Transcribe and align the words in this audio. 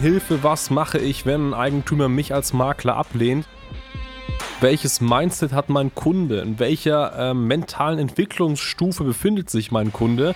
Hilfe, 0.00 0.42
was 0.42 0.70
mache 0.70 0.98
ich, 0.98 1.24
wenn 1.24 1.50
ein 1.50 1.54
Eigentümer 1.54 2.08
mich 2.08 2.34
als 2.34 2.52
Makler 2.52 2.96
ablehnt? 2.96 3.46
Welches 4.60 5.00
Mindset 5.00 5.52
hat 5.52 5.68
mein 5.68 5.94
Kunde? 5.94 6.40
In 6.40 6.58
welcher 6.58 7.30
äh, 7.30 7.34
mentalen 7.34 7.98
Entwicklungsstufe 7.98 9.04
befindet 9.04 9.50
sich 9.50 9.70
mein 9.70 9.92
Kunde? 9.92 10.34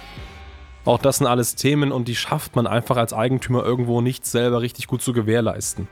Auch 0.85 0.99
das 0.99 1.19
sind 1.19 1.27
alles 1.27 1.57
Themen 1.57 1.93
und 1.93 2.09
die 2.09 2.15
schafft 2.15 2.55
man 2.55 2.67
einfach 2.67 2.97
als 2.97 3.13
Eigentümer 3.13 3.65
irgendwo 3.65 4.01
nicht 4.01 4.25
selber 4.25 4.61
richtig 4.61 4.87
gut 4.87 5.03
zu 5.03 5.13
gewährleisten. 5.13 5.89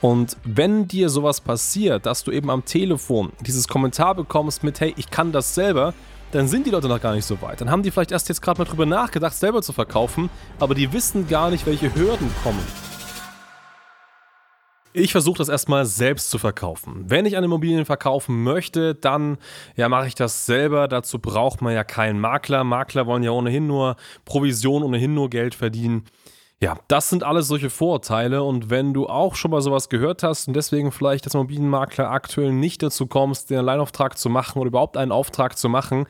Und 0.00 0.36
wenn 0.44 0.88
dir 0.88 1.10
sowas 1.10 1.40
passiert, 1.40 2.06
dass 2.06 2.24
du 2.24 2.30
eben 2.30 2.50
am 2.50 2.64
Telefon 2.64 3.32
dieses 3.40 3.68
Kommentar 3.68 4.14
bekommst 4.14 4.64
mit, 4.64 4.80
hey, 4.80 4.94
ich 4.96 5.10
kann 5.10 5.32
das 5.32 5.54
selber, 5.54 5.94
dann 6.32 6.48
sind 6.48 6.66
die 6.66 6.70
Leute 6.70 6.88
noch 6.88 7.00
gar 7.00 7.14
nicht 7.14 7.24
so 7.24 7.40
weit. 7.40 7.60
Dann 7.60 7.70
haben 7.70 7.82
die 7.82 7.90
vielleicht 7.90 8.12
erst 8.12 8.28
jetzt 8.28 8.42
gerade 8.42 8.58
mal 8.58 8.64
drüber 8.64 8.86
nachgedacht, 8.86 9.34
selber 9.34 9.62
zu 9.62 9.72
verkaufen, 9.72 10.30
aber 10.58 10.74
die 10.74 10.92
wissen 10.92 11.28
gar 11.28 11.50
nicht, 11.50 11.66
welche 11.66 11.94
Hürden 11.94 12.30
kommen. 12.42 12.62
Ich 14.98 15.12
versuche 15.12 15.36
das 15.36 15.50
erstmal 15.50 15.84
selbst 15.84 16.30
zu 16.30 16.38
verkaufen. 16.38 17.04
Wenn 17.08 17.26
ich 17.26 17.36
eine 17.36 17.44
Immobilien 17.44 17.84
verkaufen 17.84 18.42
möchte, 18.42 18.94
dann 18.94 19.36
ja, 19.76 19.90
mache 19.90 20.06
ich 20.06 20.14
das 20.14 20.46
selber. 20.46 20.88
Dazu 20.88 21.18
braucht 21.18 21.60
man 21.60 21.74
ja 21.74 21.84
keinen 21.84 22.18
Makler. 22.18 22.64
Makler 22.64 23.06
wollen 23.06 23.22
ja 23.22 23.30
ohnehin 23.30 23.66
nur 23.66 23.96
Provision, 24.24 24.82
ohnehin 24.82 25.12
nur 25.12 25.28
Geld 25.28 25.54
verdienen. 25.54 26.04
Ja, 26.62 26.78
das 26.88 27.10
sind 27.10 27.22
alles 27.22 27.48
solche 27.48 27.68
Vorurteile 27.68 28.42
und 28.42 28.70
wenn 28.70 28.94
du 28.94 29.08
auch 29.08 29.34
schon 29.34 29.50
mal 29.50 29.60
sowas 29.60 29.90
gehört 29.90 30.22
hast 30.22 30.48
und 30.48 30.54
deswegen 30.54 30.90
vielleicht 30.90 31.26
als 31.26 31.34
Immobilienmakler 31.34 32.10
aktuell 32.10 32.50
nicht 32.50 32.82
dazu 32.82 33.06
kommst, 33.06 33.50
den 33.50 33.58
Alleinauftrag 33.58 34.16
zu 34.16 34.30
machen 34.30 34.58
oder 34.58 34.68
überhaupt 34.68 34.96
einen 34.96 35.12
Auftrag 35.12 35.58
zu 35.58 35.68
machen, 35.68 36.06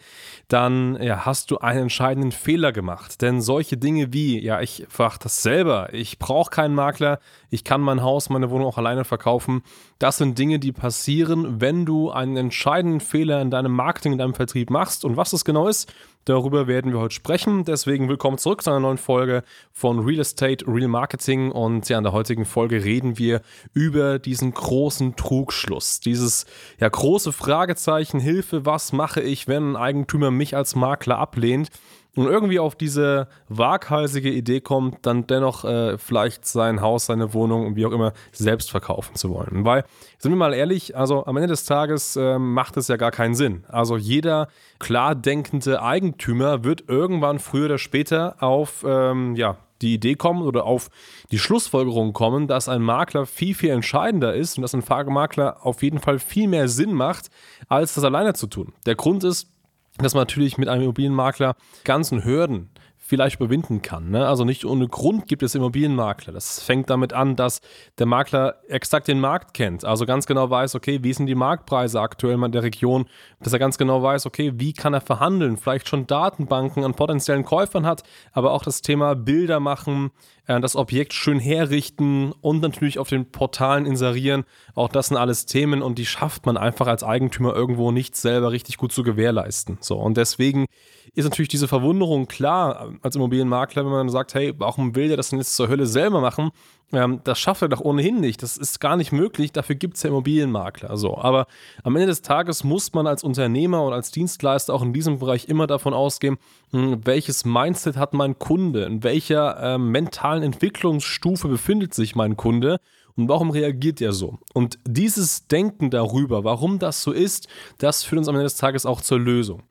dann 0.46 1.02
ja, 1.02 1.26
hast 1.26 1.50
du 1.50 1.58
einen 1.58 1.82
entscheidenden 1.82 2.30
Fehler 2.30 2.70
gemacht. 2.70 3.22
Denn 3.22 3.40
solche 3.40 3.76
Dinge 3.76 4.12
wie, 4.12 4.40
ja, 4.40 4.60
ich 4.60 4.86
mache 4.96 5.18
das 5.20 5.42
selber, 5.42 5.92
ich 5.92 6.20
brauche 6.20 6.50
keinen 6.50 6.76
Makler, 6.76 7.18
ich 7.50 7.64
kann 7.64 7.80
mein 7.80 8.04
Haus, 8.04 8.30
meine 8.30 8.48
Wohnung 8.48 8.68
auch 8.68 8.78
alleine 8.78 9.04
verkaufen, 9.04 9.64
das 9.98 10.18
sind 10.18 10.38
Dinge, 10.38 10.60
die 10.60 10.70
passieren, 10.70 11.60
wenn 11.60 11.84
du 11.84 12.12
einen 12.12 12.36
entscheidenden 12.36 13.00
Fehler 13.00 13.42
in 13.42 13.50
deinem 13.50 13.72
Marketing, 13.72 14.12
in 14.12 14.18
deinem 14.18 14.34
Vertrieb 14.34 14.70
machst. 14.70 15.04
Und 15.04 15.16
was 15.16 15.32
das 15.32 15.44
genau 15.44 15.66
ist, 15.66 15.92
Darüber 16.26 16.66
werden 16.66 16.92
wir 16.92 16.98
heute 16.98 17.14
sprechen. 17.14 17.64
Deswegen 17.64 18.08
willkommen 18.08 18.36
zurück 18.36 18.60
zu 18.60 18.70
einer 18.70 18.80
neuen 18.80 18.98
Folge 18.98 19.44
von 19.70 20.00
Real 20.00 20.18
Estate, 20.18 20.35
Real 20.42 20.88
Marketing. 20.88 21.50
Und 21.50 21.88
ja, 21.88 21.98
in 21.98 22.04
der 22.04 22.12
heutigen 22.12 22.44
Folge 22.44 22.84
reden 22.84 23.18
wir 23.18 23.40
über 23.72 24.18
diesen 24.18 24.52
großen 24.52 25.16
Trugschluss. 25.16 26.00
Dieses 26.00 26.46
ja 26.78 26.88
große 26.88 27.32
Fragezeichen, 27.32 28.20
Hilfe, 28.20 28.66
was 28.66 28.92
mache 28.92 29.20
ich, 29.20 29.48
wenn 29.48 29.72
ein 29.72 29.76
Eigentümer 29.76 30.30
mich 30.30 30.56
als 30.56 30.74
Makler 30.74 31.18
ablehnt? 31.18 31.70
und 32.16 32.26
irgendwie 32.26 32.58
auf 32.58 32.74
diese 32.74 33.28
waghalsige 33.48 34.30
Idee 34.30 34.60
kommt, 34.60 35.06
dann 35.06 35.26
dennoch 35.26 35.64
äh, 35.64 35.98
vielleicht 35.98 36.46
sein 36.46 36.80
Haus, 36.80 37.06
seine 37.06 37.34
Wohnung 37.34 37.66
und 37.66 37.76
wie 37.76 37.86
auch 37.86 37.92
immer 37.92 38.12
selbst 38.32 38.70
verkaufen 38.70 39.14
zu 39.14 39.30
wollen. 39.30 39.64
Weil, 39.64 39.84
sind 40.18 40.32
wir 40.32 40.36
mal 40.36 40.54
ehrlich, 40.54 40.96
also 40.96 41.26
am 41.26 41.36
Ende 41.36 41.48
des 41.48 41.66
Tages 41.66 42.16
äh, 42.16 42.38
macht 42.38 42.76
es 42.78 42.88
ja 42.88 42.96
gar 42.96 43.10
keinen 43.10 43.34
Sinn. 43.34 43.64
Also 43.68 43.96
jeder 43.96 44.48
klar 44.78 45.14
denkende 45.14 45.82
Eigentümer 45.82 46.64
wird 46.64 46.84
irgendwann 46.88 47.38
früher 47.38 47.66
oder 47.66 47.78
später 47.78 48.36
auf 48.42 48.84
ähm, 48.88 49.36
ja, 49.36 49.58
die 49.82 49.94
Idee 49.94 50.14
kommen 50.14 50.42
oder 50.42 50.64
auf 50.64 50.88
die 51.30 51.38
Schlussfolgerung 51.38 52.12
kommen, 52.12 52.46
dass 52.46 52.68
ein 52.68 52.82
Makler 52.82 53.26
viel, 53.26 53.54
viel 53.54 53.70
entscheidender 53.70 54.34
ist 54.34 54.56
und 54.56 54.62
dass 54.62 54.74
ein 54.74 54.84
Makler 55.08 55.64
auf 55.64 55.82
jeden 55.82 55.98
Fall 55.98 56.18
viel 56.18 56.48
mehr 56.48 56.68
Sinn 56.68 56.92
macht, 56.92 57.30
als 57.68 57.94
das 57.94 58.04
alleine 58.04 58.34
zu 58.34 58.46
tun. 58.46 58.72
Der 58.86 58.94
Grund 58.94 59.24
ist, 59.24 59.50
dass 59.98 60.14
man 60.14 60.22
natürlich 60.22 60.58
mit 60.58 60.68
einem 60.68 60.82
Immobilienmakler 60.82 61.56
ganzen 61.84 62.24
Hürden 62.24 62.70
vielleicht 63.06 63.36
überwinden 63.36 63.82
kann. 63.82 64.10
Ne? 64.10 64.26
Also 64.26 64.44
nicht 64.44 64.64
ohne 64.64 64.88
Grund 64.88 65.28
gibt 65.28 65.42
es 65.42 65.54
Immobilienmakler. 65.54 66.32
Das 66.32 66.62
fängt 66.62 66.90
damit 66.90 67.12
an, 67.12 67.36
dass 67.36 67.60
der 67.98 68.06
Makler 68.06 68.56
exakt 68.68 69.08
den 69.08 69.20
Markt 69.20 69.54
kennt, 69.54 69.84
also 69.84 70.06
ganz 70.06 70.26
genau 70.26 70.50
weiß, 70.50 70.74
okay, 70.74 70.98
wie 71.02 71.12
sind 71.12 71.26
die 71.26 71.34
Marktpreise 71.34 72.00
aktuell 72.00 72.42
in 72.42 72.52
der 72.52 72.62
Region, 72.62 73.06
dass 73.40 73.52
er 73.52 73.58
ganz 73.58 73.78
genau 73.78 74.02
weiß, 74.02 74.26
okay, 74.26 74.52
wie 74.56 74.72
kann 74.72 74.94
er 74.94 75.00
verhandeln, 75.00 75.56
vielleicht 75.56 75.88
schon 75.88 76.06
Datenbanken 76.06 76.84
an 76.84 76.94
potenziellen 76.94 77.44
Käufern 77.44 77.86
hat, 77.86 78.02
aber 78.32 78.52
auch 78.52 78.62
das 78.62 78.82
Thema 78.82 79.14
Bilder 79.14 79.60
machen, 79.60 80.10
äh, 80.46 80.60
das 80.60 80.76
Objekt 80.76 81.12
schön 81.12 81.38
herrichten 81.38 82.32
und 82.40 82.62
natürlich 82.62 82.98
auf 82.98 83.08
den 83.08 83.30
Portalen 83.30 83.86
inserieren. 83.86 84.44
Auch 84.74 84.88
das 84.88 85.08
sind 85.08 85.16
alles 85.16 85.46
Themen 85.46 85.82
und 85.82 85.98
die 85.98 86.06
schafft 86.06 86.46
man 86.46 86.56
einfach 86.56 86.86
als 86.86 87.04
Eigentümer 87.04 87.54
irgendwo 87.54 87.92
nicht 87.92 88.16
selber 88.16 88.50
richtig 88.50 88.76
gut 88.76 88.92
zu 88.92 89.02
gewährleisten. 89.02 89.78
So 89.80 89.96
und 89.96 90.16
deswegen 90.16 90.66
ist 91.14 91.24
natürlich 91.24 91.48
diese 91.48 91.68
Verwunderung 91.68 92.26
klar 92.26 92.92
als 93.02 93.16
Immobilienmakler, 93.16 93.84
wenn 93.84 93.92
man 93.92 94.08
sagt, 94.08 94.34
hey, 94.34 94.54
warum 94.58 94.94
will 94.94 95.08
der 95.08 95.16
das 95.16 95.30
denn 95.30 95.38
jetzt 95.38 95.56
zur 95.56 95.68
Hölle 95.68 95.86
selber 95.86 96.20
machen? 96.20 96.50
Ähm, 96.92 97.20
das 97.24 97.38
schafft 97.38 97.62
er 97.62 97.68
doch 97.68 97.80
ohnehin 97.80 98.20
nicht. 98.20 98.42
Das 98.42 98.56
ist 98.56 98.80
gar 98.80 98.96
nicht 98.96 99.12
möglich. 99.12 99.52
Dafür 99.52 99.74
gibt 99.74 99.96
es 99.96 100.02
ja 100.02 100.10
Immobilienmakler. 100.10 100.96
So. 100.96 101.18
Aber 101.18 101.46
am 101.82 101.96
Ende 101.96 102.08
des 102.08 102.22
Tages 102.22 102.64
muss 102.64 102.92
man 102.92 103.06
als 103.06 103.24
Unternehmer 103.24 103.82
und 103.82 103.92
als 103.92 104.10
Dienstleister 104.10 104.72
auch 104.72 104.82
in 104.82 104.92
diesem 104.92 105.18
Bereich 105.18 105.48
immer 105.48 105.66
davon 105.66 105.94
ausgehen, 105.94 106.38
hm, 106.70 107.00
welches 107.04 107.44
Mindset 107.44 107.96
hat 107.96 108.14
mein 108.14 108.38
Kunde, 108.38 108.84
in 108.84 109.02
welcher 109.02 109.74
äh, 109.74 109.78
mentalen 109.78 110.42
Entwicklungsstufe 110.42 111.48
befindet 111.48 111.94
sich 111.94 112.14
mein 112.14 112.36
Kunde 112.36 112.78
und 113.16 113.30
warum 113.30 113.50
reagiert 113.50 114.00
er 114.00 114.12
so? 114.12 114.38
Und 114.52 114.78
dieses 114.86 115.48
Denken 115.48 115.90
darüber, 115.90 116.44
warum 116.44 116.78
das 116.78 117.00
so 117.00 117.12
ist, 117.12 117.48
das 117.78 118.02
führt 118.02 118.18
uns 118.18 118.28
am 118.28 118.34
Ende 118.34 118.44
des 118.44 118.56
Tages 118.56 118.84
auch 118.84 119.00
zur 119.00 119.18
Lösung. 119.18 119.62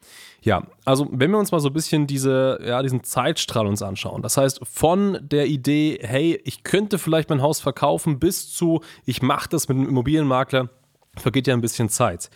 Ja, 0.46 0.62
also 0.86 1.08
wenn 1.12 1.32
wir 1.32 1.40
uns 1.40 1.52
mal 1.52 1.60
so 1.60 1.70
ein 1.70 1.74
bisschen 1.74 2.06
diese, 2.06 2.60
ja, 2.64 2.84
diesen 2.84 3.04
Zeitstrahl 3.04 3.66
uns 3.66 3.82
anschauen, 3.82 4.22
das 4.22 4.38
heißt 4.38 4.60
von 4.62 5.18
der 5.20 5.48
Idee, 5.48 5.98
hey, 6.04 6.40
ich 6.46 6.64
könnte 6.64 7.00
vielleicht 7.00 7.32
mein 7.32 7.42
Haus 7.42 7.62
verkaufen, 7.62 8.20
bis 8.20 8.54
zu, 8.54 8.82
ich 9.06 9.24
mache 9.24 9.50
das 9.50 9.68
mit 9.68 9.78
einem 9.78 9.90
Immobilienmakler, 9.90 10.70
vergeht 11.18 11.48
ja 11.48 11.54
ein 11.54 11.62
bisschen 11.62 11.90
Zeit. 11.90 12.30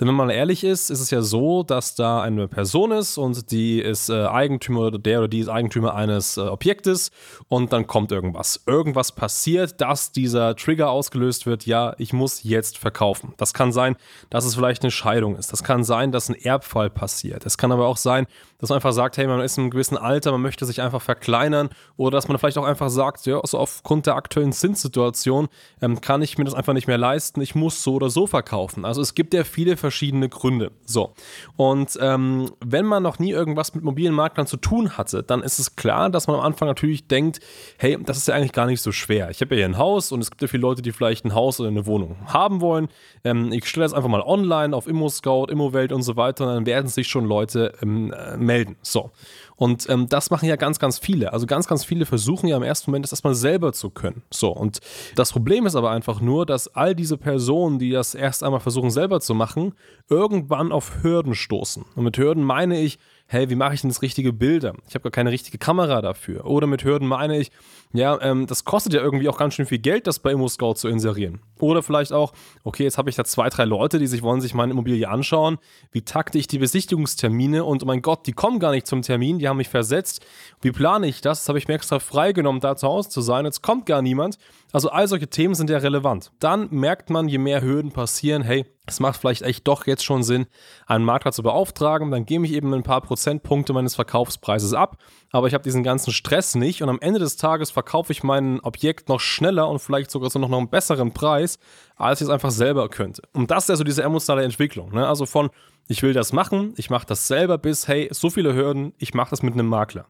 Denn 0.00 0.08
wenn 0.08 0.14
man 0.14 0.30
ehrlich 0.30 0.64
ist, 0.64 0.90
ist 0.90 1.00
es 1.00 1.10
ja 1.10 1.22
so, 1.22 1.62
dass 1.62 1.94
da 1.94 2.22
eine 2.22 2.48
Person 2.48 2.92
ist 2.92 3.18
und 3.18 3.50
die 3.50 3.80
ist 3.80 4.08
äh, 4.10 4.26
Eigentümer 4.26 4.80
oder 4.80 4.98
der 4.98 5.20
oder 5.20 5.28
die 5.28 5.40
ist 5.40 5.48
Eigentümer 5.48 5.94
eines 5.94 6.36
äh, 6.36 6.40
Objektes 6.42 7.10
und 7.48 7.72
dann 7.72 7.86
kommt 7.86 8.12
irgendwas. 8.12 8.62
Irgendwas 8.66 9.12
passiert, 9.12 9.80
dass 9.80 10.12
dieser 10.12 10.56
Trigger 10.56 10.90
ausgelöst 10.90 11.46
wird, 11.46 11.66
ja, 11.66 11.94
ich 11.98 12.12
muss 12.12 12.42
jetzt 12.42 12.78
verkaufen. 12.78 13.34
Das 13.36 13.54
kann 13.54 13.72
sein, 13.72 13.96
dass 14.30 14.44
es 14.44 14.54
vielleicht 14.54 14.82
eine 14.82 14.90
Scheidung 14.90 15.36
ist. 15.36 15.52
Das 15.52 15.62
kann 15.62 15.84
sein, 15.84 16.12
dass 16.12 16.28
ein 16.28 16.34
Erbfall 16.34 16.90
passiert. 16.90 17.46
Es 17.46 17.58
kann 17.58 17.72
aber 17.72 17.86
auch 17.86 17.96
sein, 17.96 18.26
dass 18.58 18.70
man 18.70 18.76
einfach 18.76 18.92
sagt, 18.92 19.16
hey, 19.16 19.26
man 19.26 19.40
ist 19.40 19.56
in 19.56 19.64
einem 19.64 19.70
gewissen 19.70 19.96
Alter, 19.96 20.32
man 20.32 20.42
möchte 20.42 20.66
sich 20.66 20.82
einfach 20.82 21.00
verkleinern 21.00 21.70
oder 21.96 22.16
dass 22.16 22.28
man 22.28 22.38
vielleicht 22.38 22.58
auch 22.58 22.64
einfach 22.64 22.90
sagt, 22.90 23.24
ja, 23.26 23.40
also 23.40 23.58
aufgrund 23.58 24.06
der 24.06 24.16
aktuellen 24.16 24.52
Zinssituation 24.52 25.48
ähm, 25.80 26.00
kann 26.00 26.22
ich 26.22 26.38
mir 26.38 26.44
das 26.44 26.54
einfach 26.54 26.72
nicht 26.72 26.88
mehr 26.88 26.98
leisten, 26.98 27.40
ich 27.40 27.54
muss 27.54 27.82
so 27.82 27.94
oder 27.94 28.10
so 28.10 28.17
verkaufen. 28.26 28.84
Also 28.84 29.00
es 29.00 29.14
gibt 29.14 29.34
ja 29.34 29.44
viele 29.44 29.76
verschiedene 29.76 30.28
Gründe. 30.28 30.70
So. 30.84 31.14
Und 31.56 31.98
ähm, 32.00 32.50
wenn 32.64 32.84
man 32.86 33.02
noch 33.02 33.18
nie 33.18 33.30
irgendwas 33.30 33.74
mit 33.74 33.84
mobilen 33.84 34.14
Maklern 34.14 34.46
zu 34.46 34.56
tun 34.56 34.96
hatte, 34.96 35.22
dann 35.22 35.42
ist 35.42 35.58
es 35.58 35.76
klar, 35.76 36.10
dass 36.10 36.26
man 36.26 36.36
am 36.36 36.42
Anfang 36.42 36.68
natürlich 36.68 37.06
denkt, 37.06 37.40
hey, 37.78 37.98
das 38.02 38.16
ist 38.16 38.28
ja 38.28 38.34
eigentlich 38.34 38.52
gar 38.52 38.66
nicht 38.66 38.80
so 38.80 38.92
schwer. 38.92 39.30
Ich 39.30 39.40
habe 39.40 39.54
ja 39.54 39.58
hier 39.58 39.66
ein 39.66 39.78
Haus 39.78 40.12
und 40.12 40.20
es 40.20 40.30
gibt 40.30 40.42
ja 40.42 40.48
viele 40.48 40.62
Leute, 40.62 40.82
die 40.82 40.92
vielleicht 40.92 41.24
ein 41.24 41.34
Haus 41.34 41.60
oder 41.60 41.68
eine 41.68 41.86
Wohnung 41.86 42.16
haben 42.26 42.60
wollen. 42.60 42.88
Ähm, 43.24 43.52
ich 43.52 43.66
stelle 43.66 43.84
das 43.84 43.94
einfach 43.94 44.08
mal 44.08 44.22
online 44.22 44.74
auf 44.74 44.86
Immo-Scout, 44.86 45.46
Immowelt 45.46 45.92
und 45.92 46.02
so 46.02 46.16
weiter 46.16 46.46
und 46.46 46.54
dann 46.54 46.66
werden 46.66 46.88
sich 46.88 47.08
schon 47.08 47.24
Leute 47.24 47.74
ähm, 47.82 48.12
äh, 48.12 48.36
melden. 48.36 48.76
So. 48.82 49.10
Und 49.58 49.90
ähm, 49.90 50.08
das 50.08 50.30
machen 50.30 50.48
ja 50.48 50.54
ganz, 50.54 50.78
ganz 50.78 51.00
viele. 51.00 51.32
Also 51.32 51.44
ganz, 51.44 51.66
ganz 51.66 51.84
viele 51.84 52.06
versuchen 52.06 52.46
ja 52.46 52.56
im 52.56 52.62
ersten 52.62 52.90
Moment 52.90 53.04
das 53.04 53.12
erstmal 53.12 53.34
selber 53.34 53.72
zu 53.72 53.90
können. 53.90 54.22
So. 54.30 54.50
Und 54.50 54.78
das 55.16 55.32
Problem 55.32 55.66
ist 55.66 55.74
aber 55.74 55.90
einfach 55.90 56.20
nur, 56.20 56.46
dass 56.46 56.68
all 56.76 56.94
diese 56.94 57.18
Personen, 57.18 57.80
die 57.80 57.90
das 57.90 58.14
erst 58.14 58.44
einmal 58.44 58.60
versuchen 58.60 58.90
selber 58.90 59.20
zu 59.20 59.34
machen, 59.34 59.74
irgendwann 60.08 60.70
auf 60.70 61.02
Hürden 61.02 61.34
stoßen. 61.34 61.84
Und 61.96 62.04
mit 62.04 62.16
Hürden 62.16 62.44
meine 62.44 62.80
ich, 62.80 63.00
hey, 63.30 63.50
wie 63.50 63.56
mache 63.56 63.74
ich 63.74 63.82
denn 63.82 63.90
das 63.90 64.00
richtige 64.00 64.32
Bilder? 64.32 64.74
Ich 64.88 64.94
habe 64.94 65.02
gar 65.02 65.10
keine 65.10 65.30
richtige 65.30 65.58
Kamera 65.58 66.00
dafür. 66.00 66.46
Oder 66.46 66.66
mit 66.66 66.82
Hürden 66.82 67.06
meine 67.06 67.38
ich, 67.38 67.52
ja, 67.92 68.18
ähm, 68.22 68.46
das 68.46 68.64
kostet 68.64 68.94
ja 68.94 69.02
irgendwie 69.02 69.28
auch 69.28 69.36
ganz 69.36 69.52
schön 69.52 69.66
viel 69.66 69.78
Geld, 69.78 70.06
das 70.06 70.18
bei 70.18 70.32
ImmoScout 70.32 70.74
zu 70.74 70.88
inserieren. 70.88 71.40
Oder 71.60 71.82
vielleicht 71.82 72.10
auch, 72.12 72.32
okay, 72.64 72.84
jetzt 72.84 72.96
habe 72.96 73.10
ich 73.10 73.16
da 73.16 73.24
zwei, 73.24 73.50
drei 73.50 73.66
Leute, 73.66 73.98
die 73.98 74.06
sich 74.06 74.22
wollen 74.22 74.40
sich 74.40 74.54
meine 74.54 74.72
Immobilie 74.72 75.06
anschauen. 75.06 75.58
Wie 75.92 76.02
takte 76.02 76.38
ich 76.38 76.46
die 76.46 76.58
Besichtigungstermine? 76.58 77.64
Und 77.64 77.82
oh 77.82 77.86
mein 77.86 78.00
Gott, 78.00 78.26
die 78.26 78.32
kommen 78.32 78.60
gar 78.60 78.70
nicht 78.70 78.86
zum 78.86 79.02
Termin, 79.02 79.38
die 79.38 79.46
haben 79.46 79.58
mich 79.58 79.68
versetzt. 79.68 80.24
Wie 80.62 80.72
plane 80.72 81.06
ich 81.06 81.20
das? 81.20 81.40
Das 81.40 81.48
habe 81.50 81.58
ich 81.58 81.68
mir 81.68 81.74
extra 81.74 81.98
freigenommen, 81.98 82.62
da 82.62 82.76
zu 82.76 82.88
Hause 82.88 83.10
zu 83.10 83.20
sein. 83.20 83.44
Jetzt 83.44 83.62
kommt 83.62 83.84
gar 83.84 84.00
niemand. 84.00 84.38
Also 84.72 84.90
all 84.90 85.08
solche 85.08 85.28
Themen 85.28 85.54
sind 85.54 85.70
ja 85.70 85.78
relevant. 85.78 86.30
Dann 86.40 86.68
merkt 86.70 87.08
man, 87.08 87.28
je 87.28 87.38
mehr 87.38 87.62
Hürden 87.62 87.90
passieren, 87.90 88.42
hey, 88.42 88.66
es 88.86 89.00
macht 89.00 89.20
vielleicht 89.20 89.42
echt 89.42 89.66
doch 89.66 89.86
jetzt 89.86 90.04
schon 90.04 90.22
Sinn, 90.22 90.46
einen 90.86 91.04
Makler 91.04 91.32
zu 91.32 91.42
beauftragen. 91.42 92.10
Dann 92.10 92.26
gebe 92.26 92.44
ich 92.44 92.52
eben 92.52 92.72
ein 92.74 92.82
paar 92.82 93.00
Prozentpunkte 93.00 93.72
meines 93.72 93.94
Verkaufspreises 93.94 94.74
ab, 94.74 94.98
aber 95.30 95.46
ich 95.46 95.54
habe 95.54 95.64
diesen 95.64 95.82
ganzen 95.82 96.12
Stress 96.12 96.54
nicht 96.54 96.82
und 96.82 96.88
am 96.88 97.00
Ende 97.00 97.18
des 97.18 97.36
Tages 97.36 97.70
verkaufe 97.70 98.12
ich 98.12 98.22
mein 98.22 98.60
Objekt 98.60 99.08
noch 99.08 99.20
schneller 99.20 99.68
und 99.68 99.78
vielleicht 99.78 100.10
sogar 100.10 100.30
so 100.30 100.38
noch 100.38 100.52
einen 100.52 100.68
besseren 100.68 101.12
Preis, 101.12 101.58
als 101.96 102.20
ich 102.20 102.26
es 102.26 102.30
einfach 102.30 102.50
selber 102.50 102.88
könnte. 102.88 103.22
Und 103.32 103.50
das 103.50 103.64
ist 103.64 103.68
ja 103.68 103.76
so 103.76 103.84
diese 103.84 104.02
emotionale 104.02 104.44
Entwicklung. 104.44 104.92
Ne? 104.92 105.06
Also 105.06 105.24
von, 105.24 105.50
ich 105.88 106.02
will 106.02 106.12
das 106.12 106.32
machen, 106.32 106.74
ich 106.76 106.90
mache 106.90 107.06
das 107.06 107.26
selber 107.26 107.56
bis, 107.58 107.88
hey, 107.88 108.08
so 108.10 108.28
viele 108.30 108.54
Hürden, 108.54 108.92
ich 108.98 109.14
mache 109.14 109.30
das 109.30 109.42
mit 109.42 109.54
einem 109.54 109.68
Makler. 109.68 110.06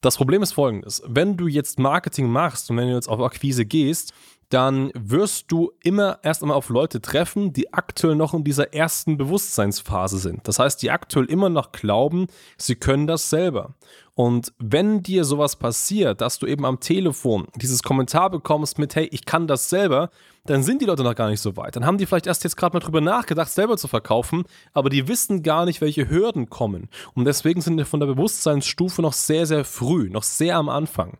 Das 0.00 0.16
Problem 0.16 0.42
ist 0.42 0.52
folgendes. 0.52 1.02
Wenn 1.06 1.36
du 1.36 1.46
jetzt 1.46 1.78
Marketing 1.78 2.28
machst 2.28 2.70
und 2.70 2.76
wenn 2.78 2.88
du 2.88 2.94
jetzt 2.94 3.08
auf 3.08 3.20
Akquise 3.20 3.66
gehst, 3.66 4.14
dann 4.50 4.90
wirst 4.94 5.50
du 5.52 5.70
immer 5.82 6.18
erst 6.22 6.42
einmal 6.42 6.56
auf 6.56 6.68
Leute 6.68 7.00
treffen, 7.00 7.52
die 7.52 7.72
aktuell 7.72 8.16
noch 8.16 8.34
in 8.34 8.44
dieser 8.44 8.74
ersten 8.74 9.16
Bewusstseinsphase 9.16 10.18
sind. 10.18 10.46
Das 10.46 10.58
heißt, 10.58 10.82
die 10.82 10.90
aktuell 10.90 11.26
immer 11.26 11.48
noch 11.48 11.72
glauben, 11.72 12.26
sie 12.58 12.74
können 12.74 13.06
das 13.06 13.30
selber. 13.30 13.74
Und 14.14 14.52
wenn 14.58 15.02
dir 15.02 15.24
sowas 15.24 15.56
passiert, 15.56 16.20
dass 16.20 16.40
du 16.40 16.46
eben 16.46 16.66
am 16.66 16.80
Telefon 16.80 17.46
dieses 17.54 17.82
Kommentar 17.82 18.28
bekommst 18.28 18.78
mit, 18.78 18.94
hey, 18.96 19.08
ich 19.12 19.24
kann 19.24 19.46
das 19.46 19.70
selber, 19.70 20.10
dann 20.44 20.62
sind 20.62 20.82
die 20.82 20.86
Leute 20.86 21.04
noch 21.04 21.14
gar 21.14 21.30
nicht 21.30 21.40
so 21.40 21.56
weit. 21.56 21.76
Dann 21.76 21.86
haben 21.86 21.96
die 21.96 22.06
vielleicht 22.06 22.26
erst 22.26 22.42
jetzt 22.44 22.56
gerade 22.56 22.76
mal 22.76 22.80
drüber 22.80 23.00
nachgedacht, 23.00 23.50
selber 23.50 23.76
zu 23.76 23.88
verkaufen, 23.88 24.44
aber 24.72 24.90
die 24.90 25.06
wissen 25.06 25.42
gar 25.42 25.64
nicht, 25.64 25.80
welche 25.80 26.10
Hürden 26.10 26.50
kommen. 26.50 26.88
Und 27.14 27.24
deswegen 27.24 27.60
sind 27.60 27.78
wir 27.78 27.86
von 27.86 28.00
der 28.00 28.08
Bewusstseinsstufe 28.08 29.00
noch 29.00 29.12
sehr, 29.12 29.46
sehr 29.46 29.64
früh, 29.64 30.10
noch 30.10 30.24
sehr 30.24 30.56
am 30.56 30.68
Anfang. 30.68 31.18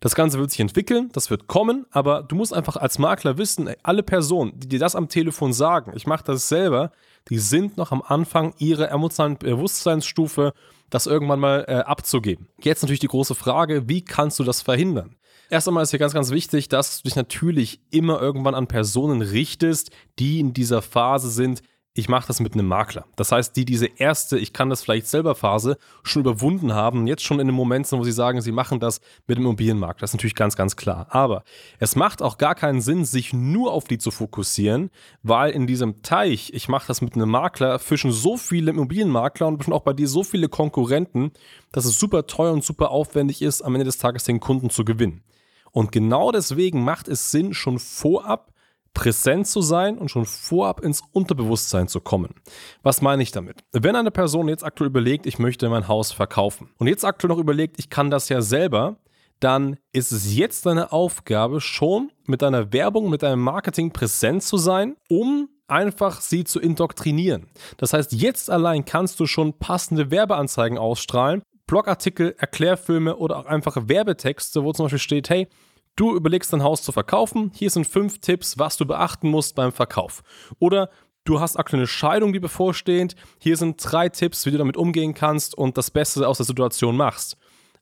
Das 0.00 0.14
Ganze 0.14 0.38
wird 0.38 0.50
sich 0.50 0.60
entwickeln, 0.60 1.10
das 1.12 1.30
wird 1.30 1.48
kommen, 1.48 1.86
aber 1.90 2.22
du 2.22 2.36
musst 2.36 2.54
einfach 2.54 2.76
als 2.76 2.98
Makler 2.98 3.36
wissen, 3.36 3.66
ey, 3.66 3.76
alle 3.82 4.02
Personen, 4.02 4.52
die 4.58 4.68
dir 4.68 4.78
das 4.78 4.94
am 4.94 5.08
Telefon 5.08 5.52
sagen, 5.52 5.92
ich 5.96 6.06
mache 6.06 6.24
das 6.24 6.48
selber, 6.48 6.92
die 7.30 7.38
sind 7.38 7.76
noch 7.76 7.92
am 7.92 8.02
Anfang 8.02 8.54
ihrer 8.58 8.90
emotionalen 8.90 9.38
Bewusstseinsstufe, 9.38 10.52
das 10.90 11.06
irgendwann 11.06 11.40
mal 11.40 11.64
äh, 11.68 11.74
abzugeben. 11.74 12.48
Jetzt 12.60 12.82
natürlich 12.82 13.00
die 13.00 13.08
große 13.08 13.34
Frage, 13.34 13.88
wie 13.88 14.02
kannst 14.02 14.38
du 14.38 14.44
das 14.44 14.62
verhindern? 14.62 15.16
Erst 15.50 15.66
einmal 15.66 15.82
ist 15.82 15.90
hier 15.90 15.98
ganz, 15.98 16.12
ganz 16.12 16.30
wichtig, 16.30 16.68
dass 16.68 16.98
du 16.98 17.08
dich 17.08 17.16
natürlich 17.16 17.80
immer 17.90 18.20
irgendwann 18.20 18.54
an 18.54 18.66
Personen 18.66 19.22
richtest, 19.22 19.90
die 20.18 20.40
in 20.40 20.52
dieser 20.52 20.82
Phase 20.82 21.30
sind, 21.30 21.62
ich 21.98 22.08
mache 22.08 22.28
das 22.28 22.38
mit 22.38 22.54
einem 22.54 22.68
Makler. 22.68 23.06
Das 23.16 23.32
heißt, 23.32 23.56
die 23.56 23.64
diese 23.64 23.86
erste, 23.86 24.38
ich 24.38 24.52
kann 24.52 24.70
das 24.70 24.82
vielleicht 24.82 25.08
selber 25.08 25.34
Phase 25.34 25.78
schon 26.04 26.20
überwunden 26.20 26.72
haben, 26.72 27.08
jetzt 27.08 27.24
schon 27.24 27.40
in 27.40 27.48
einem 27.48 27.56
Moment 27.56 27.88
sind, 27.88 27.98
wo 27.98 28.04
sie 28.04 28.12
sagen, 28.12 28.40
sie 28.40 28.52
machen 28.52 28.78
das 28.78 29.00
mit 29.26 29.36
dem 29.36 29.44
Immobilienmakler. 29.44 30.02
Das 30.02 30.10
ist 30.10 30.14
natürlich 30.14 30.36
ganz, 30.36 30.54
ganz 30.54 30.76
klar. 30.76 31.08
Aber 31.10 31.42
es 31.80 31.96
macht 31.96 32.22
auch 32.22 32.38
gar 32.38 32.54
keinen 32.54 32.80
Sinn, 32.80 33.04
sich 33.04 33.32
nur 33.32 33.72
auf 33.72 33.88
die 33.88 33.98
zu 33.98 34.12
fokussieren, 34.12 34.90
weil 35.24 35.50
in 35.50 35.66
diesem 35.66 36.00
Teich, 36.02 36.52
ich 36.54 36.68
mache 36.68 36.86
das 36.86 37.00
mit 37.00 37.16
einem 37.16 37.30
Makler, 37.30 37.80
fischen 37.80 38.12
so 38.12 38.36
viele 38.36 38.70
Immobilienmakler 38.70 39.48
und 39.48 39.68
auch 39.72 39.82
bei 39.82 39.92
dir 39.92 40.06
so 40.06 40.22
viele 40.22 40.48
Konkurrenten, 40.48 41.32
dass 41.72 41.84
es 41.84 41.98
super 41.98 42.28
teuer 42.28 42.52
und 42.52 42.62
super 42.62 42.92
aufwendig 42.92 43.42
ist, 43.42 43.60
am 43.62 43.74
Ende 43.74 43.86
des 43.86 43.98
Tages 43.98 44.22
den 44.22 44.38
Kunden 44.38 44.70
zu 44.70 44.84
gewinnen. 44.84 45.24
Und 45.72 45.90
genau 45.90 46.30
deswegen 46.30 46.84
macht 46.84 47.08
es 47.08 47.32
Sinn, 47.32 47.54
schon 47.54 47.80
vorab 47.80 48.52
präsent 48.94 49.46
zu 49.46 49.60
sein 49.60 49.98
und 49.98 50.10
schon 50.10 50.24
vorab 50.24 50.80
ins 50.80 51.02
Unterbewusstsein 51.12 51.88
zu 51.88 52.00
kommen. 52.00 52.34
Was 52.82 53.02
meine 53.02 53.22
ich 53.22 53.30
damit? 53.30 53.64
Wenn 53.72 53.96
eine 53.96 54.10
Person 54.10 54.48
jetzt 54.48 54.64
aktuell 54.64 54.90
überlegt, 54.90 55.26
ich 55.26 55.38
möchte 55.38 55.68
mein 55.68 55.88
Haus 55.88 56.12
verkaufen 56.12 56.70
und 56.78 56.86
jetzt 56.86 57.04
aktuell 57.04 57.28
noch 57.28 57.38
überlegt, 57.38 57.78
ich 57.78 57.90
kann 57.90 58.10
das 58.10 58.28
ja 58.28 58.42
selber, 58.42 58.96
dann 59.40 59.76
ist 59.92 60.12
es 60.12 60.34
jetzt 60.34 60.66
deine 60.66 60.92
Aufgabe, 60.92 61.60
schon 61.60 62.10
mit 62.26 62.42
deiner 62.42 62.72
Werbung, 62.72 63.08
mit 63.08 63.22
deinem 63.22 63.40
Marketing 63.40 63.92
präsent 63.92 64.42
zu 64.42 64.56
sein, 64.56 64.96
um 65.08 65.48
einfach 65.68 66.20
sie 66.20 66.44
zu 66.44 66.60
indoktrinieren. 66.60 67.46
Das 67.76 67.92
heißt, 67.92 68.12
jetzt 68.12 68.50
allein 68.50 68.84
kannst 68.84 69.20
du 69.20 69.26
schon 69.26 69.58
passende 69.58 70.10
Werbeanzeigen 70.10 70.78
ausstrahlen, 70.78 71.42
Blogartikel, 71.66 72.34
Erklärfilme 72.38 73.16
oder 73.16 73.38
auch 73.38 73.46
einfache 73.46 73.88
Werbetexte, 73.88 74.64
wo 74.64 74.72
zum 74.72 74.86
Beispiel 74.86 74.98
steht, 74.98 75.30
hey, 75.30 75.48
Du 75.98 76.14
überlegst 76.14 76.52
dein 76.52 76.62
Haus 76.62 76.84
zu 76.84 76.92
verkaufen. 76.92 77.50
Hier 77.52 77.70
sind 77.70 77.84
fünf 77.84 78.20
Tipps, 78.20 78.56
was 78.56 78.76
du 78.76 78.86
beachten 78.86 79.28
musst 79.30 79.56
beim 79.56 79.72
Verkauf. 79.72 80.22
Oder 80.60 80.90
du 81.24 81.40
hast 81.40 81.56
aktuell 81.56 81.80
eine 81.80 81.86
Scheidung, 81.88 82.32
die 82.32 82.38
bevorsteht. 82.38 83.16
Hier 83.40 83.56
sind 83.56 83.80
drei 83.82 84.08
Tipps, 84.08 84.46
wie 84.46 84.52
du 84.52 84.58
damit 84.58 84.76
umgehen 84.76 85.12
kannst 85.12 85.58
und 85.58 85.76
das 85.76 85.90
Beste 85.90 86.28
aus 86.28 86.36
der 86.36 86.46
Situation 86.46 86.96
machst. 86.96 87.36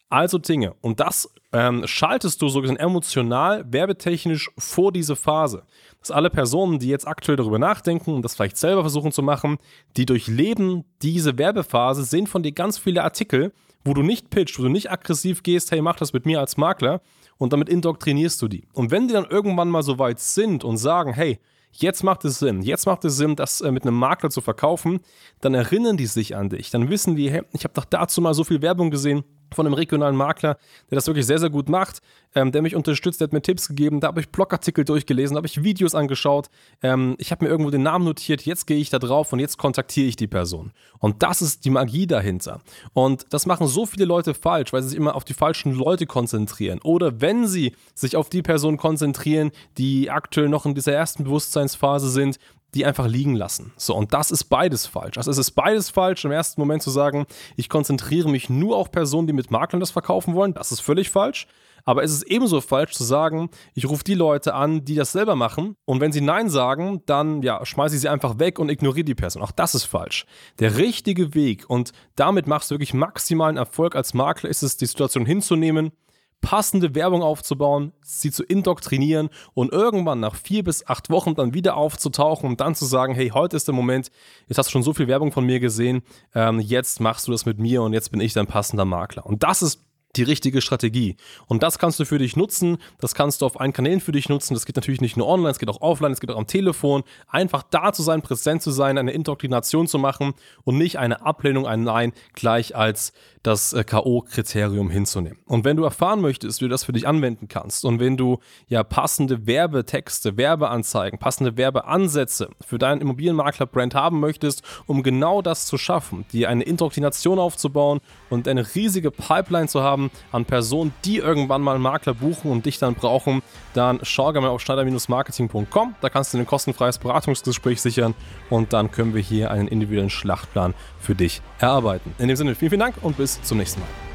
Also 0.08 0.38
Dinge. 0.38 0.76
Und 0.80 0.98
das 0.98 1.30
ähm, 1.52 1.86
schaltest 1.86 2.40
du 2.40 2.48
sogar 2.48 2.80
emotional, 2.80 3.70
werbetechnisch 3.70 4.50
vor 4.56 4.92
diese 4.92 5.14
Phase. 5.14 5.64
Dass 6.00 6.10
alle 6.10 6.30
Personen, 6.30 6.78
die 6.78 6.88
jetzt 6.88 7.06
aktuell 7.06 7.36
darüber 7.36 7.58
nachdenken 7.58 8.14
und 8.14 8.22
das 8.22 8.34
vielleicht 8.34 8.56
selber 8.56 8.80
versuchen 8.80 9.12
zu 9.12 9.22
machen, 9.22 9.58
die 9.98 10.06
durchleben 10.06 10.84
diese 11.02 11.36
Werbephase, 11.36 12.02
sehen 12.02 12.26
von 12.26 12.42
dir 12.42 12.52
ganz 12.52 12.78
viele 12.78 13.04
Artikel, 13.04 13.52
wo 13.84 13.92
du 13.92 14.02
nicht 14.02 14.30
pitcht, 14.30 14.58
wo 14.58 14.62
du 14.62 14.70
nicht 14.70 14.90
aggressiv 14.90 15.42
gehst, 15.42 15.70
hey, 15.70 15.82
mach 15.82 15.96
das 15.96 16.14
mit 16.14 16.24
mir 16.24 16.40
als 16.40 16.56
Makler, 16.56 17.02
und 17.38 17.52
damit 17.52 17.68
indoktrinierst 17.68 18.40
du 18.40 18.48
die. 18.48 18.64
Und 18.72 18.90
wenn 18.90 19.08
die 19.08 19.14
dann 19.14 19.26
irgendwann 19.26 19.68
mal 19.68 19.82
so 19.82 19.98
weit 19.98 20.20
sind 20.20 20.64
und 20.64 20.76
sagen, 20.76 21.12
hey, 21.12 21.38
jetzt 21.72 22.02
macht 22.02 22.24
es 22.24 22.38
Sinn, 22.38 22.62
jetzt 22.62 22.86
macht 22.86 23.04
es 23.04 23.16
Sinn, 23.16 23.36
das 23.36 23.60
äh, 23.60 23.70
mit 23.70 23.82
einem 23.82 23.96
Makler 23.96 24.30
zu 24.30 24.40
verkaufen, 24.40 25.00
dann 25.40 25.54
erinnern 25.54 25.96
die 25.96 26.06
sich 26.06 26.36
an 26.36 26.48
dich. 26.48 26.70
Dann 26.70 26.88
wissen 26.88 27.16
die, 27.16 27.30
hey, 27.30 27.42
ich 27.52 27.64
habe 27.64 27.74
doch 27.74 27.84
dazu 27.84 28.20
mal 28.20 28.34
so 28.34 28.44
viel 28.44 28.62
Werbung 28.62 28.90
gesehen, 28.90 29.24
von 29.54 29.66
einem 29.66 29.74
regionalen 29.74 30.16
Makler, 30.16 30.58
der 30.90 30.96
das 30.96 31.06
wirklich 31.06 31.26
sehr, 31.26 31.38
sehr 31.38 31.50
gut 31.50 31.68
macht, 31.68 32.00
ähm, 32.34 32.52
der 32.52 32.62
mich 32.62 32.76
unterstützt, 32.76 33.20
der 33.20 33.26
hat 33.26 33.32
mir 33.32 33.42
Tipps 33.42 33.68
gegeben, 33.68 34.00
da 34.00 34.08
habe 34.08 34.20
ich 34.20 34.28
Blogartikel 34.28 34.84
durchgelesen, 34.84 35.34
da 35.34 35.38
habe 35.38 35.46
ich 35.46 35.62
Videos 35.62 35.94
angeschaut, 35.94 36.48
ähm, 36.82 37.14
ich 37.18 37.30
habe 37.30 37.44
mir 37.44 37.50
irgendwo 37.50 37.70
den 37.70 37.82
Namen 37.82 38.04
notiert, 38.04 38.42
jetzt 38.42 38.66
gehe 38.66 38.78
ich 38.78 38.90
da 38.90 38.98
drauf 38.98 39.32
und 39.32 39.38
jetzt 39.38 39.58
kontaktiere 39.58 40.06
ich 40.06 40.16
die 40.16 40.26
Person. 40.26 40.72
Und 40.98 41.22
das 41.22 41.42
ist 41.42 41.64
die 41.64 41.70
Magie 41.70 42.06
dahinter. 42.06 42.60
Und 42.92 43.26
das 43.30 43.46
machen 43.46 43.66
so 43.66 43.86
viele 43.86 44.04
Leute 44.04 44.34
falsch, 44.34 44.72
weil 44.72 44.82
sie 44.82 44.90
sich 44.90 44.98
immer 44.98 45.14
auf 45.14 45.24
die 45.24 45.34
falschen 45.34 45.72
Leute 45.72 46.06
konzentrieren. 46.06 46.80
Oder 46.82 47.20
wenn 47.20 47.46
sie 47.46 47.74
sich 47.94 48.16
auf 48.16 48.28
die 48.28 48.42
Person 48.42 48.76
konzentrieren, 48.76 49.50
die 49.78 50.10
aktuell 50.10 50.48
noch 50.48 50.66
in 50.66 50.74
dieser 50.74 50.92
ersten 50.92 51.24
Bewusstseinsphase 51.24 52.10
sind, 52.10 52.38
die 52.76 52.84
einfach 52.84 53.06
liegen 53.06 53.34
lassen. 53.34 53.72
So, 53.76 53.96
und 53.96 54.12
das 54.12 54.30
ist 54.30 54.44
beides 54.44 54.86
falsch. 54.86 55.16
Also 55.16 55.30
es 55.30 55.38
ist 55.38 55.52
beides 55.52 55.90
falsch, 55.90 56.24
im 56.24 56.30
ersten 56.30 56.60
Moment 56.60 56.82
zu 56.82 56.90
sagen, 56.90 57.26
ich 57.56 57.68
konzentriere 57.68 58.28
mich 58.28 58.50
nur 58.50 58.76
auf 58.76 58.92
Personen, 58.92 59.26
die 59.26 59.32
mit 59.32 59.50
Maklern 59.50 59.80
das 59.80 59.90
verkaufen 59.90 60.34
wollen. 60.34 60.54
Das 60.54 60.72
ist 60.72 60.80
völlig 60.80 61.10
falsch. 61.10 61.46
Aber 61.88 62.02
es 62.02 62.12
ist 62.12 62.24
ebenso 62.24 62.60
falsch 62.60 62.92
zu 62.92 63.04
sagen, 63.04 63.48
ich 63.74 63.88
rufe 63.88 64.02
die 64.02 64.14
Leute 64.14 64.54
an, 64.54 64.84
die 64.84 64.96
das 64.96 65.12
selber 65.12 65.36
machen. 65.36 65.76
Und 65.84 66.00
wenn 66.00 66.10
sie 66.12 66.20
Nein 66.20 66.50
sagen, 66.50 67.02
dann 67.06 67.42
ja, 67.42 67.64
schmeiße 67.64 67.94
ich 67.94 68.00
sie 68.00 68.08
einfach 68.08 68.40
weg 68.40 68.58
und 68.58 68.70
ignoriere 68.70 69.04
die 69.04 69.14
Person. 69.14 69.40
Auch 69.40 69.52
das 69.52 69.74
ist 69.74 69.84
falsch. 69.84 70.26
Der 70.58 70.76
richtige 70.76 71.34
Weg, 71.34 71.64
und 71.68 71.92
damit 72.16 72.48
machst 72.48 72.70
du 72.70 72.74
wirklich 72.74 72.92
maximalen 72.92 73.56
Erfolg 73.56 73.94
als 73.94 74.14
Makler, 74.14 74.50
ist 74.50 74.64
es, 74.64 74.76
die 74.76 74.86
Situation 74.86 75.24
hinzunehmen, 75.24 75.92
passende 76.40 76.94
Werbung 76.94 77.22
aufzubauen, 77.22 77.92
sie 78.02 78.30
zu 78.30 78.44
indoktrinieren 78.44 79.30
und 79.54 79.72
irgendwann 79.72 80.20
nach 80.20 80.36
vier 80.36 80.62
bis 80.62 80.86
acht 80.86 81.10
Wochen 81.10 81.34
dann 81.34 81.54
wieder 81.54 81.76
aufzutauchen 81.76 82.48
und 82.48 82.60
dann 82.60 82.74
zu 82.74 82.84
sagen, 82.84 83.14
hey, 83.14 83.30
heute 83.30 83.56
ist 83.56 83.66
der 83.66 83.74
Moment, 83.74 84.10
jetzt 84.46 84.58
hast 84.58 84.68
du 84.68 84.72
schon 84.72 84.82
so 84.82 84.92
viel 84.92 85.08
Werbung 85.08 85.32
von 85.32 85.44
mir 85.44 85.58
gesehen, 85.58 86.02
ähm, 86.34 86.60
jetzt 86.60 87.00
machst 87.00 87.26
du 87.26 87.32
das 87.32 87.46
mit 87.46 87.58
mir 87.58 87.82
und 87.82 87.92
jetzt 87.92 88.10
bin 88.12 88.20
ich 88.20 88.32
dein 88.32 88.46
passender 88.46 88.84
Makler. 88.84 89.26
Und 89.26 89.42
das 89.42 89.62
ist 89.62 89.85
die 90.16 90.22
richtige 90.22 90.60
Strategie. 90.60 91.16
Und 91.46 91.62
das 91.62 91.78
kannst 91.78 92.00
du 92.00 92.04
für 92.04 92.18
dich 92.18 92.36
nutzen, 92.36 92.78
das 92.98 93.14
kannst 93.14 93.42
du 93.42 93.46
auf 93.46 93.60
allen 93.60 93.72
Kanälen 93.72 94.00
für 94.00 94.12
dich 94.12 94.28
nutzen. 94.28 94.54
Das 94.54 94.66
geht 94.66 94.76
natürlich 94.76 95.00
nicht 95.00 95.16
nur 95.16 95.28
online, 95.28 95.50
es 95.50 95.58
geht 95.58 95.68
auch 95.68 95.80
offline, 95.80 96.12
es 96.12 96.20
geht 96.20 96.30
auch 96.30 96.38
am 96.38 96.46
Telefon. 96.46 97.04
Einfach 97.28 97.62
da 97.62 97.92
zu 97.92 98.02
sein, 98.02 98.22
präsent 98.22 98.62
zu 98.62 98.70
sein, 98.70 98.98
eine 98.98 99.12
Indoktrination 99.12 99.86
zu 99.86 99.98
machen 99.98 100.34
und 100.64 100.78
nicht 100.78 100.98
eine 100.98 101.24
Ablehnung, 101.24 101.66
ein 101.66 101.82
Nein 101.82 102.12
gleich 102.34 102.76
als 102.76 103.12
das 103.46 103.72
äh, 103.72 103.84
K.O.-Kriterium 103.84 104.90
hinzunehmen. 104.90 105.38
Und 105.46 105.64
wenn 105.64 105.76
du 105.76 105.84
erfahren 105.84 106.20
möchtest, 106.20 106.60
wie 106.60 106.64
du 106.64 106.70
das 106.70 106.84
für 106.84 106.92
dich 106.92 107.06
anwenden 107.06 107.48
kannst 107.48 107.84
und 107.84 108.00
wenn 108.00 108.16
du 108.16 108.38
ja 108.68 108.82
passende 108.82 109.46
Werbetexte, 109.46 110.36
Werbeanzeigen, 110.36 111.18
passende 111.18 111.56
Werbeansätze 111.56 112.50
für 112.66 112.78
deinen 112.78 113.00
Immobilienmakler-Brand 113.00 113.94
haben 113.94 114.20
möchtest, 114.20 114.62
um 114.86 115.02
genau 115.02 115.42
das 115.42 115.66
zu 115.66 115.78
schaffen, 115.78 116.24
dir 116.32 116.48
eine 116.48 116.64
Indoktrination 116.64 117.38
aufzubauen 117.38 118.00
und 118.30 118.48
eine 118.48 118.74
riesige 118.74 119.10
Pipeline 119.10 119.68
zu 119.68 119.82
haben 120.06 120.10
an 120.32 120.44
Personen, 120.44 120.92
die 121.04 121.18
irgendwann 121.18 121.62
mal 121.62 121.74
einen 121.74 121.82
Makler 121.82 122.14
buchen 122.14 122.50
und 122.50 122.66
dich 122.66 122.78
dann 122.78 122.94
brauchen, 122.94 123.42
dann 123.74 124.00
schau 124.02 124.32
gerne 124.32 124.46
mal 124.46 124.52
auf 124.52 124.60
schneider-marketing.com. 124.60 125.94
Da 126.00 126.08
kannst 126.08 126.34
du 126.34 126.38
ein 126.38 126.46
kostenfreies 126.46 126.98
Beratungsgespräch 126.98 127.80
sichern 127.80 128.14
und 128.50 128.72
dann 128.72 128.90
können 128.90 129.14
wir 129.14 129.22
hier 129.22 129.50
einen 129.50 129.68
individuellen 129.68 130.10
Schlachtplan 130.10 130.74
für 131.00 131.14
dich 131.14 131.42
erarbeiten. 131.58 132.14
In 132.18 132.28
dem 132.28 132.36
Sinne, 132.36 132.54
vielen, 132.54 132.70
vielen 132.70 132.80
Dank 132.80 132.96
und 133.02 133.16
bis 133.16 133.40
zum 133.42 133.58
nächsten 133.58 133.80
Mal. 133.80 134.05